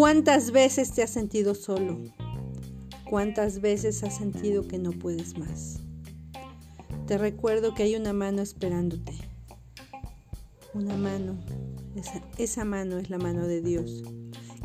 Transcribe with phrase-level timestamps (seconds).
[0.00, 1.98] ¿Cuántas veces te has sentido solo?
[3.04, 5.80] ¿Cuántas veces has sentido que no puedes más?
[7.06, 9.12] Te recuerdo que hay una mano esperándote.
[10.72, 11.38] Una mano.
[12.38, 14.02] Esa, mano es la mano de Dios.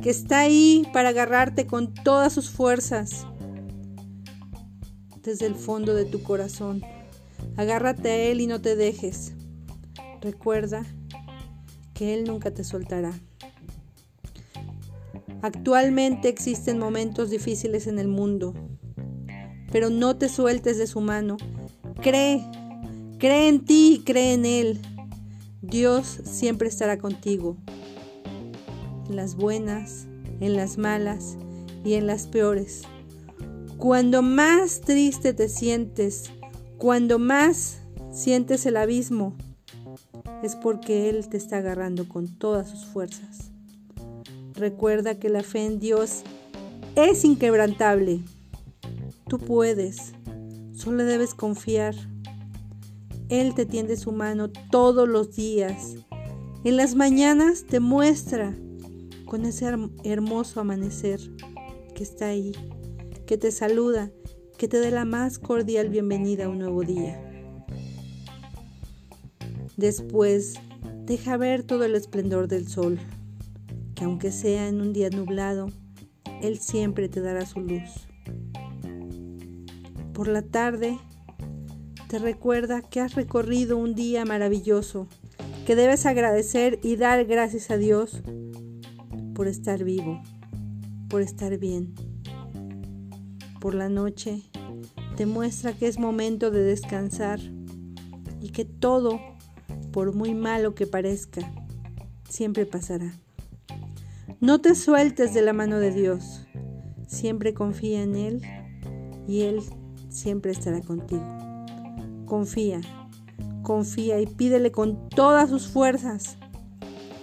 [0.02, 3.28] Que está ahí para agarrarte con todas sus fuerzas.
[5.22, 6.82] Desde el fondo de tu corazón.
[7.58, 9.34] Agárrate a Él y no te dejes.
[10.22, 10.86] Recuerda
[11.94, 13.12] que Él nunca te soltará.
[15.46, 18.56] Actualmente existen momentos difíciles en el mundo,
[19.72, 21.38] pero no te sueltes de su mano.
[22.02, 22.44] Cree,
[23.20, 24.82] cree en ti y cree en Él.
[25.62, 27.58] Dios siempre estará contigo,
[29.08, 30.08] en las buenas,
[30.40, 31.38] en las malas
[31.84, 32.82] y en las peores.
[33.78, 36.24] Cuando más triste te sientes,
[36.80, 39.36] cuando más sientes el abismo,
[40.42, 43.52] es porque Él te está agarrando con todas sus fuerzas.
[44.58, 46.22] Recuerda que la fe en Dios
[46.96, 48.22] es inquebrantable.
[49.28, 50.14] Tú puedes,
[50.74, 51.94] solo debes confiar.
[53.28, 55.96] Él te tiende su mano todos los días.
[56.64, 58.56] En las mañanas te muestra
[59.26, 59.68] con ese
[60.04, 61.20] hermoso amanecer
[61.94, 62.54] que está ahí,
[63.26, 64.10] que te saluda,
[64.58, 67.22] que te dé la más cordial bienvenida a un nuevo día.
[69.76, 70.54] Después,
[71.06, 73.00] deja ver todo el esplendor del sol
[73.96, 75.68] que aunque sea en un día nublado,
[76.42, 78.08] Él siempre te dará su luz.
[80.14, 80.98] Por la tarde,
[82.08, 85.08] te recuerda que has recorrido un día maravilloso,
[85.66, 88.22] que debes agradecer y dar gracias a Dios
[89.34, 90.22] por estar vivo,
[91.10, 91.94] por estar bien.
[93.60, 94.44] Por la noche,
[95.18, 97.40] te muestra que es momento de descansar
[98.42, 99.20] y que todo,
[99.92, 101.52] por muy malo que parezca,
[102.30, 103.12] siempre pasará.
[104.46, 106.46] No te sueltes de la mano de Dios.
[107.08, 108.44] Siempre confía en Él
[109.28, 109.60] y Él
[110.10, 111.26] siempre estará contigo.
[112.28, 112.80] Confía,
[113.64, 116.38] confía y pídele con todas sus fuerzas,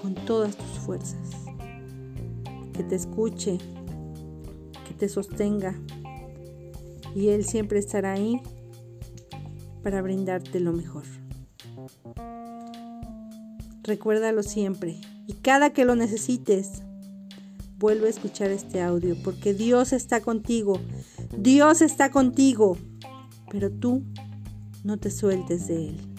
[0.03, 1.31] con todas tus fuerzas.
[2.73, 3.59] Que te escuche,
[4.89, 5.79] que te sostenga
[7.15, 8.43] y Él siempre estará ahí
[9.85, 11.05] para brindarte lo mejor.
[13.85, 14.97] Recuérdalo siempre
[15.29, 16.83] y cada que lo necesites,
[17.83, 20.81] vuelve a escuchar este audio, porque Dios está contigo,
[21.37, 22.79] Dios está contigo,
[23.51, 24.05] pero tú
[24.85, 26.12] no te sueltes de Él.